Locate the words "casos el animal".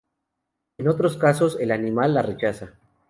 1.15-2.15